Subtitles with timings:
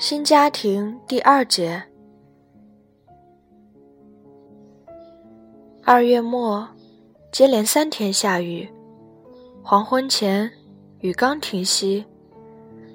[0.00, 1.82] 新家庭第二节。
[5.84, 6.66] 二月末，
[7.30, 8.66] 接连三天下雨，
[9.62, 10.50] 黄昏前
[11.00, 12.02] 雨刚停息，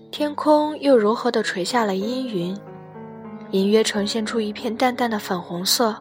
[0.10, 2.58] 天空又柔和地垂下了阴云，
[3.52, 5.96] 隐约呈现出一片淡淡的粉红色。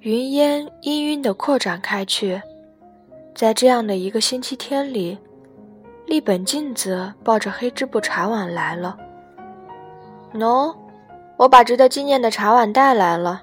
[0.00, 2.42] 云烟氤氲地扩展开去，
[3.36, 5.16] 在这样的一个星期天里，
[6.06, 8.98] 立本镜子抱着黑织布茶碗来了。
[10.34, 10.74] 喏，
[11.36, 13.42] 我把值得纪念的茶碗带来了。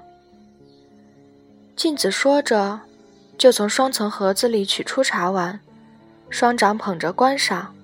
[1.74, 2.80] 镜子说着，
[3.38, 5.58] 就从双层盒子里取出茶碗，
[6.28, 7.74] 双掌捧着观赏。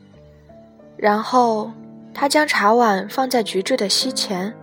[0.98, 1.70] 然后，
[2.12, 4.54] 他将茶碗放在菊治的膝前。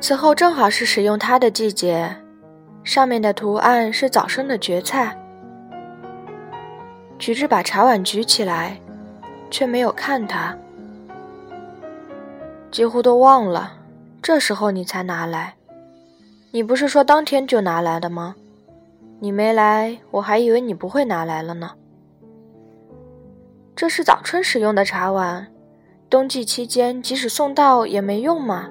[0.00, 2.16] 此后正好是使用它的季节，
[2.84, 5.18] 上面的图案是早生的蕨菜。
[7.18, 8.78] 菊治把茶碗举起来，
[9.50, 10.56] 却没有看他。
[12.72, 13.74] 几乎都忘了，
[14.22, 15.54] 这时候你才拿来。
[16.52, 18.34] 你不是说当天就拿来的吗？
[19.20, 21.72] 你没来，我还以为你不会拿来了呢。
[23.76, 25.46] 这是早春使用的茶碗，
[26.08, 28.70] 冬季期间即使送到也没用嘛。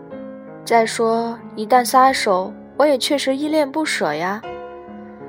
[0.65, 4.41] 再说，一旦撒手，我也确实依恋不舍呀。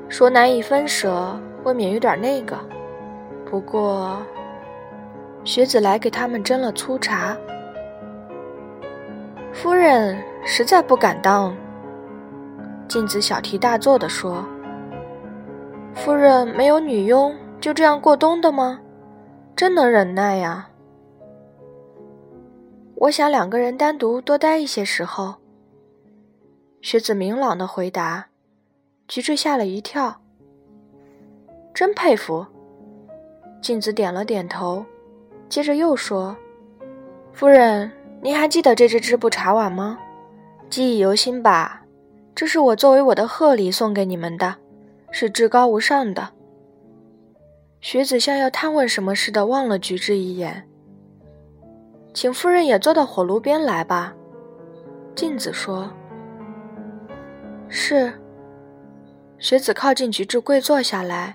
[0.08, 2.58] 说难以分舍，未免有点那个。
[3.44, 4.16] 不过，
[5.44, 7.36] 学子来给他们斟了粗茶。
[9.52, 11.54] 夫人实在不敢当。
[12.88, 14.44] 镜子小题大做地说
[15.94, 18.80] ：“夫人没有女佣，就这样过冬的吗？
[19.54, 20.68] 真能忍耐呀！
[22.96, 25.34] 我想两个人单独多待一些时候。”
[26.80, 28.26] 学子明朗的回答，
[29.06, 30.20] 菊治吓了一跳。
[31.72, 32.44] 真佩服。
[33.60, 34.84] 镜子点了点头，
[35.48, 36.36] 接着又说
[37.32, 37.90] ：“夫人。”
[38.24, 39.98] 您还记得这只织布茶碗吗？
[40.70, 41.82] 记忆犹新吧。
[42.36, 44.54] 这是我作为我的贺礼送给你们的，
[45.10, 46.28] 是至高无上的。
[47.80, 50.68] 学子像要探问什么似的望了菊治一眼。
[52.14, 54.14] 请夫人也坐到火炉边来吧。
[55.16, 55.90] 镜子说
[57.68, 58.12] ：“是。”
[59.40, 61.34] 学子靠近菊治跪坐下来，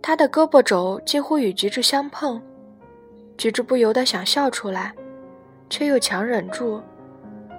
[0.00, 2.40] 他的胳膊肘几乎与菊治相碰，
[3.36, 4.94] 菊治不由得想笑出来。
[5.68, 6.80] 却又强忍住，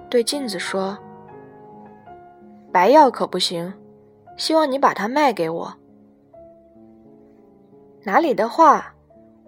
[0.08, 0.96] 对镜子说
[2.72, 3.72] ：“白药可不行，
[4.36, 5.74] 希望你把它卖给我。”
[8.04, 8.94] 哪里的话，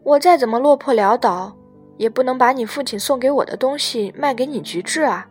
[0.02, 1.56] 我再怎么落魄潦倒，
[1.96, 5.26] 也不能把你父亲送给我的东西卖给你菊治啊！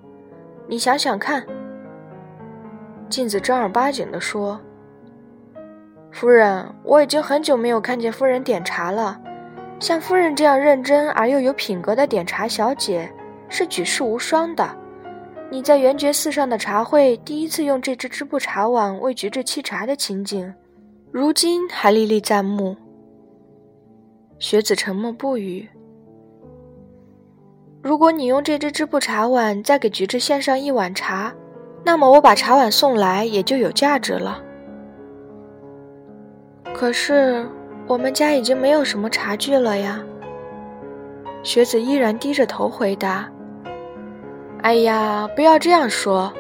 [0.67, 1.45] 你想想看。”
[3.09, 4.59] 镜子正儿八经地说
[6.11, 9.19] ：“夫人，我已经很久没有看见夫人点茶了，
[9.79, 13.11] 像夫人这样认真而又有品格的点茶小姐。”
[13.49, 14.69] 是举世无双的。
[15.51, 20.53] 你在圆觉寺上的茶会第一次用这只织布茶碗为菊治沏茶的情景，
[21.11, 22.77] 如今还历历在目。
[24.37, 25.67] 学子沉默不语。
[27.81, 31.33] 如果你用这只织布茶碗再给菊治献上一碗茶，
[31.83, 34.43] 那么我把茶碗送来也就有价值了。
[36.73, 37.45] 可是
[37.87, 40.01] 我们家已经没有什么茶具了呀。
[41.41, 43.29] 学子依然低着头回答。
[44.61, 46.31] 哎呀，不要这样说，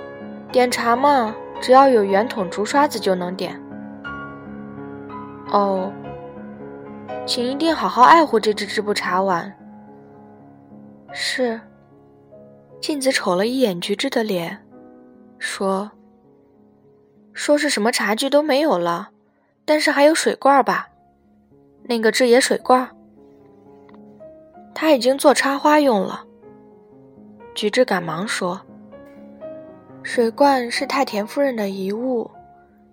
[0.51, 3.59] 点茶嘛，只要有圆筒、竹刷子就能点。
[5.51, 5.91] 哦，
[7.25, 9.51] 请一定好好爱护这只织布茶碗。
[11.11, 11.59] 是。
[12.81, 14.65] 镜子瞅了一眼菊治的脸，
[15.37, 15.91] 说
[17.33, 19.09] ：“说是什么茶具都没有了，
[19.65, 20.87] 但是还有水罐吧？
[21.83, 22.89] 那个制野水罐，
[24.73, 26.23] 他已经做插花用了。”
[27.55, 28.61] 菊治赶忙说
[30.01, 32.29] ：“水罐是太田夫人的遗物，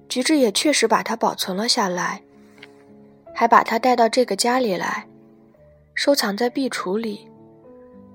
[0.09, 2.23] 菊治也确实把它保存了下来，
[3.33, 5.07] 还把它带到这个家里来，
[5.95, 7.29] 收藏在壁橱里。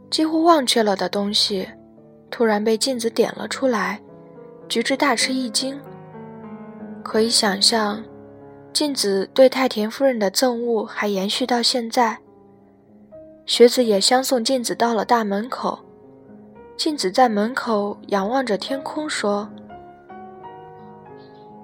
[0.10, 1.70] 几乎忘却了的东西，
[2.30, 4.02] 突然被镜子点了出来，
[4.68, 5.80] 菊治大吃一惊。
[7.02, 8.04] 可以想象，
[8.74, 12.18] 镜子对太田夫人的憎恶还延续到现在。
[13.46, 15.80] 学子也相送镜子到了大门口。”
[16.78, 19.48] 镜子在门口仰望着天空，说：“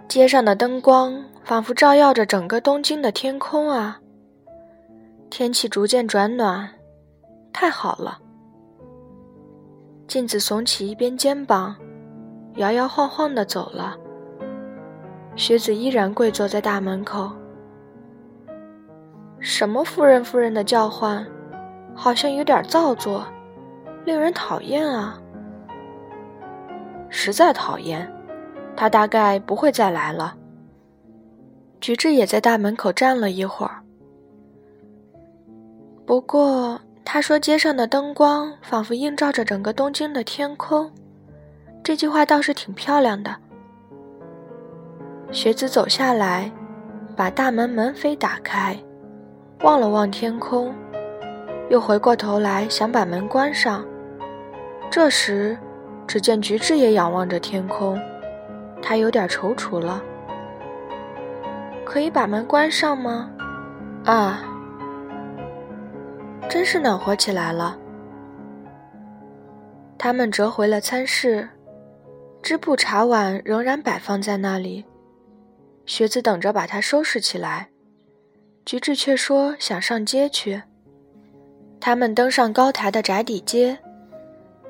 [0.08, 4.00] 街上的灯光仿佛照耀着整个东京的天空啊。
[5.30, 6.70] 天气逐渐转暖，
[7.52, 8.20] 太好了。”
[10.08, 11.76] 镜子耸起一边肩膀，
[12.56, 13.98] 摇摇晃晃地走了。
[15.36, 17.32] 学子依然跪坐在大门口。
[19.40, 21.26] 什么夫人夫人的叫唤，
[21.96, 23.26] 好像有点造作。
[24.08, 25.22] 令人讨厌啊！
[27.10, 28.10] 实在讨厌，
[28.74, 30.34] 他大概不会再来了。
[31.82, 33.84] 菊治也在大门口站了一会儿。
[36.06, 40.90] 不过他说街上的灯光仿佛映照着整个东京的天空，
[41.84, 43.36] 这句话倒是挺漂亮的。
[45.34, 46.50] 学子走下来，
[47.14, 48.74] 把大门门扉打开，
[49.64, 50.74] 望了望天空，
[51.70, 53.86] 又回过头来想把门关上。
[54.90, 55.58] 这时，
[56.08, 58.00] 只见菊治也仰望着天空，
[58.82, 60.02] 他有点踌躇了。
[61.86, 63.30] 可以把门关上吗？
[64.06, 64.44] 啊，
[66.50, 67.78] 真是暖和起来了。
[69.98, 71.50] 他们折回了餐室，
[72.42, 74.86] 织布茶碗仍然摆放在那里。
[75.86, 77.70] 学子等着把它收拾起来，
[78.66, 80.62] 菊治却说想上街去。
[81.80, 83.80] 他们登上高台的宅邸街，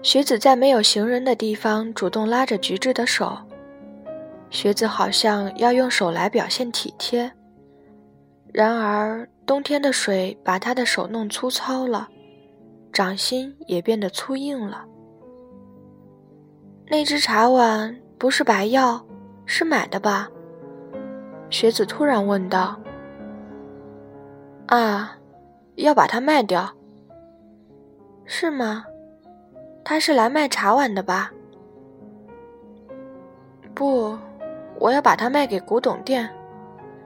[0.08, 3.38] 学子在没有行人的地方主动拉着菊治的手。
[4.50, 7.30] 学子好像要用手来表现体贴，
[8.54, 12.08] 然而冬天的水把他的手弄粗糙了，
[12.94, 14.86] 掌心也变得粗硬了。
[16.86, 19.06] 那只茶碗不是白药，
[19.46, 20.30] 是买的吧？
[21.50, 22.80] 学子突然问道
[24.72, 25.18] ：“啊，
[25.76, 26.74] 要把它卖掉？
[28.24, 28.86] 是吗？
[29.90, 31.32] 他是来卖茶碗的吧？
[33.74, 34.18] 不，
[34.80, 36.30] 我要把它卖给古董店，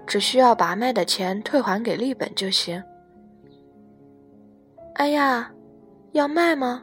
[0.08, 2.84] 只需要把卖的钱退还给利本就行。”
[4.98, 5.52] 哎呀，
[6.14, 6.82] 要卖吗？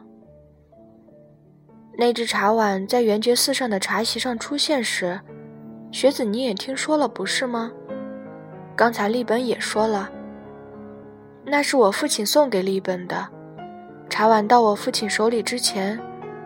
[1.97, 5.19] 那只茶碗在圆觉寺上的茶席上出现时。
[5.91, 7.73] 学子，你也听说了不是吗？
[8.73, 10.09] 刚才立本也说了，
[11.43, 13.27] 那是我父亲送给立本的。
[14.09, 15.97] 茶碗到我父亲手里之前，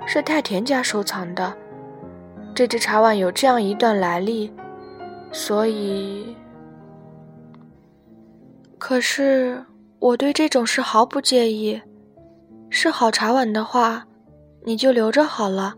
[0.06, 1.52] 是太田家收藏的。
[2.54, 4.52] 这只茶碗有这样一段来历，
[5.32, 6.36] 所以……
[8.78, 9.64] 可是
[9.98, 11.82] 我对这种事毫不介意。
[12.70, 14.04] 是好茶碗的话，
[14.64, 15.74] 你就留着好了。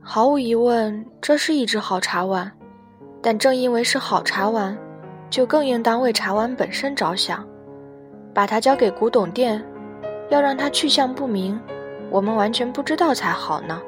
[0.00, 2.50] 毫无疑问，这是一只好茶碗，
[3.22, 4.76] 但正因为是好茶碗，
[5.28, 7.46] 就更应当为茶碗本身着想，
[8.32, 9.64] 把它交给古董店，
[10.28, 11.60] 要让它去向不明，
[12.10, 13.80] 我们完全不知道才好呢。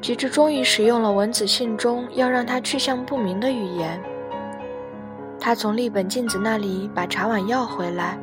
[0.00, 4.00] 菊治终于使用了文子信中要让它去向不明的语言。
[5.40, 8.18] 他从立本镜子那里把茶碗要回来，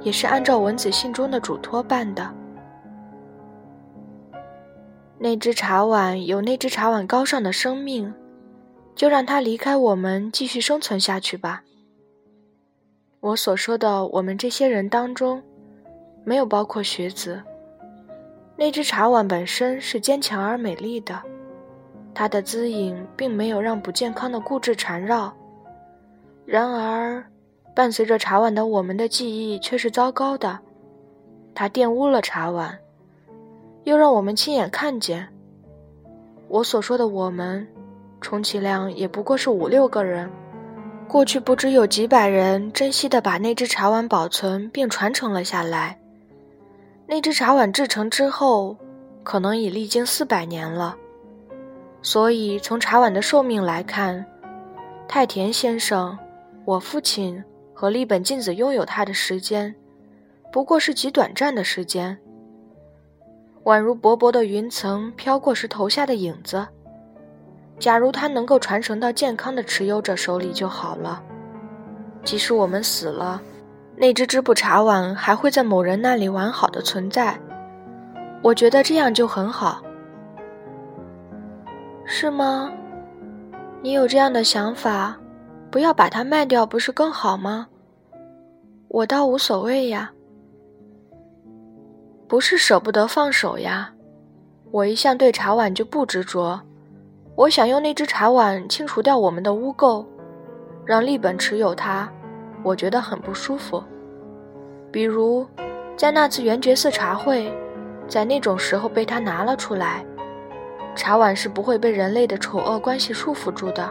[0.00, 2.30] 也是按照文子信中的嘱托办的。
[5.18, 8.14] 那只茶碗有那只茶碗高尚的生命，
[8.94, 11.62] 就让它离开我们，继续生存下去吧。
[13.20, 15.42] 我所说的我们这些人当中，
[16.24, 17.42] 没有包括学子。
[18.56, 21.20] 那只茶碗本身是坚强而美丽的，
[22.14, 25.30] 它的姿影并没有让不健康的固执缠绕。
[26.46, 27.22] 然而，
[27.74, 30.58] 伴随着茶碗的我们的记忆却是糟糕的，
[31.54, 32.78] 它玷污了茶碗。
[33.84, 35.28] 又让我们亲眼看见。
[36.48, 37.68] 我所说的我们，
[38.22, 40.30] 充其量也不过是五六个人。
[41.10, 45.98] 过去不知有几百人珍惜地把那只茶碗保存并传承了下来。
[47.04, 48.76] 那只茶碗制成之后，
[49.24, 50.96] 可能已历经四百年了。
[52.00, 54.24] 所以从茶碗的寿命来看，
[55.08, 56.16] 太田先生、
[56.64, 57.42] 我父亲
[57.74, 59.74] 和立本静子拥有它的时间，
[60.52, 62.16] 不过是极短暂的时间。
[63.64, 66.64] 宛如薄薄的云层飘过时投下的影子。
[67.80, 71.20] 假如它能够传承到健康的持有者手里就好了。
[72.22, 73.40] 即使我们死了，
[73.96, 77.40] 那只织布茶碗还会在某人那里完好的存在。
[78.42, 79.82] 我觉得这样就很好。
[82.04, 82.70] 是吗？
[83.82, 85.18] 你有这样的想法，
[85.70, 87.66] 不要把它卖掉不是更好吗？
[88.88, 90.12] 我倒无所谓呀。
[92.28, 93.92] 不是舍不得放手呀，
[94.70, 96.60] 我一向对茶碗就不执着。
[97.36, 100.04] 我想用那只茶碗清除掉我们的污垢，
[100.84, 102.08] 让立本持有它，
[102.62, 103.82] 我觉得很不舒服。
[104.92, 105.46] 比如，
[105.96, 107.50] 在那次圆觉寺茶会，
[108.08, 110.04] 在那种时候被他拿了出来，
[110.94, 113.90] 茶碗是不会被人类的丑恶关系束缚住的。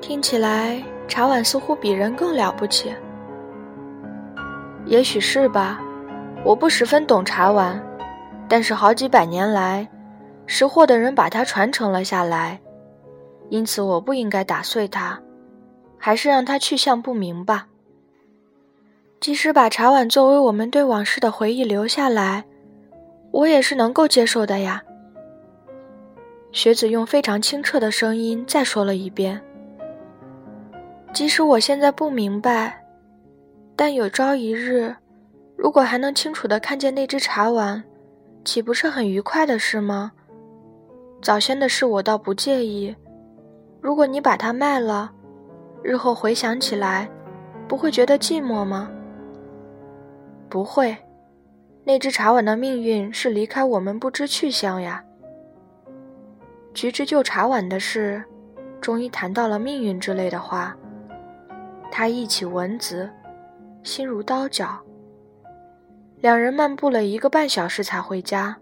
[0.00, 2.94] 听起来，茶碗似乎比人更了不起。
[4.86, 5.80] 也许是吧。
[6.42, 7.78] 我不十分懂茶碗，
[8.48, 9.86] 但是好几百年来，
[10.52, 12.60] 识货的人把它传承了下来，
[13.50, 15.16] 因此我不应该打碎它，
[15.96, 17.68] 还是让它去向不明吧。
[19.20, 22.44] 即使把茶碗作为我们对往事的回忆留下来，
[23.30, 24.82] 我也是能够接受的呀。
[26.50, 29.40] 学子用非常清澈的声音再说了一遍。
[31.12, 32.84] 即使我现在不明白，
[33.76, 34.96] 但有朝一日，
[35.56, 37.84] 如果还能清楚的看见那只茶碗，
[38.44, 40.10] 岂不是很愉快的事吗？
[41.22, 42.94] 早先的事我倒不介意，
[43.80, 45.12] 如果你把它卖了，
[45.82, 47.10] 日后回想起来，
[47.68, 48.90] 不会觉得寂寞吗？
[50.48, 50.96] 不会，
[51.84, 55.04] 那只茶碗的命运是离开我们不知去向呀。
[56.72, 58.24] 菊之救茶碗的事，
[58.80, 60.74] 终于谈到了命运之类的话。
[61.90, 63.10] 他忆起文子，
[63.82, 64.78] 心如刀绞。
[66.20, 68.56] 两人漫步了一个半小时才回家。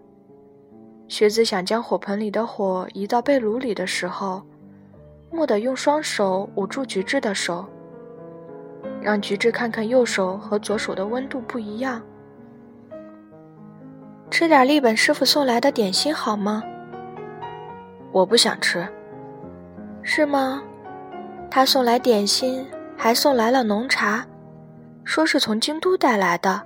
[1.09, 4.43] 学子想将火盆里的火移到被炉里的时候，
[5.31, 7.65] 蓦地用双手捂住菊治的手。
[9.01, 12.01] 让菊治看看右手和左手的温度不一样。
[14.29, 16.63] 吃点立本师傅送来的点心好吗？
[18.11, 18.87] 我不想吃。
[20.03, 20.61] 是吗？
[21.49, 24.25] 他送来点心，还送来了浓茶，
[25.03, 26.61] 说是从京都带来的。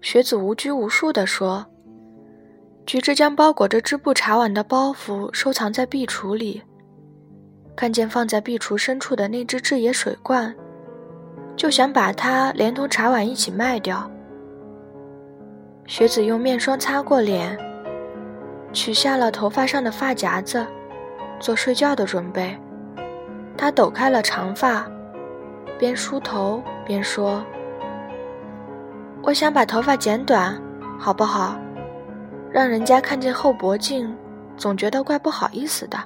[0.00, 1.66] 学子无拘无束地说。
[2.86, 6.62] 菊治将包裹着织布茶碗的包袱收藏在壁橱里，
[7.74, 10.54] 看见放在壁橱深处的那只制野水罐。
[11.56, 14.10] 就想把它连同茶碗一起卖掉。
[15.86, 17.56] 学子用面霜擦过脸，
[18.72, 20.66] 取下了头发上的发夹子，
[21.38, 22.58] 做睡觉的准备。
[23.56, 24.84] 他抖开了长发，
[25.78, 27.42] 边梳头边说
[29.22, 30.60] ：“我想把头发剪短，
[30.98, 31.56] 好不好？
[32.54, 34.16] 让人家看见后脖颈，
[34.56, 35.98] 总觉得怪不好意思的。”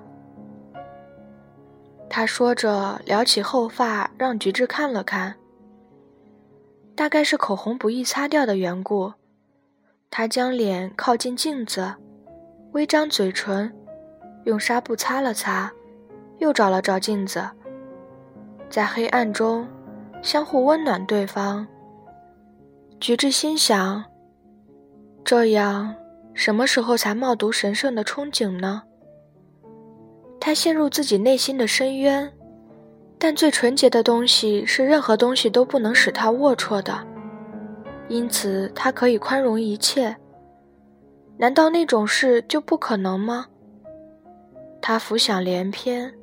[2.09, 5.35] 他说着，撩起后发，让菊治看了看。
[6.95, 9.13] 大概是口红不易擦掉的缘故，
[10.11, 11.95] 他将脸靠近镜子，
[12.73, 13.71] 微张嘴唇，
[14.45, 15.71] 用纱布擦了擦，
[16.39, 17.47] 又照了照镜子，
[18.71, 19.69] 在黑暗中
[20.23, 21.67] 相互温暖对方。
[22.99, 24.03] 菊治心想：
[25.23, 25.95] 这样，
[26.39, 28.81] 什么时候才冒读神圣的憧憬呢？
[30.39, 32.33] 他陷入自己内心的深渊，
[33.19, 36.97] 但最纯洁的东西是任何东西都不能使他龌龊的，
[38.07, 40.17] 因此他可以宽容一切。
[41.39, 43.47] 难道那种事就不可能吗？
[44.81, 46.15] 他浮想联翩，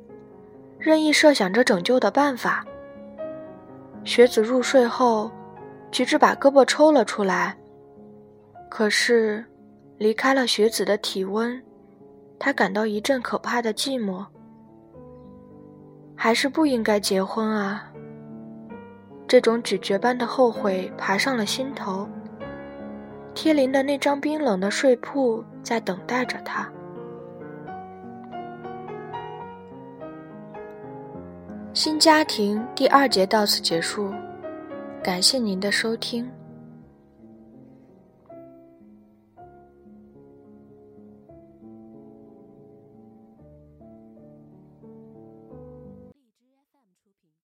[0.78, 2.64] 任意设想着拯救的办法。
[4.02, 5.30] 学子入睡后，
[5.90, 7.54] 菊治把胳膊抽了出来，
[8.70, 9.44] 可是
[9.98, 11.62] 离开了学子的体温。
[12.38, 14.24] 他感到一阵可怕的寂寞，
[16.14, 17.90] 还是不应该结婚啊！
[19.26, 22.06] 这种咀嚼般的后悔爬上了心头。
[23.34, 26.70] 贴邻的那张冰冷的睡铺在等待着他。
[31.72, 34.12] 新家庭第二节到此结束，
[35.02, 36.30] 感谢您的收听。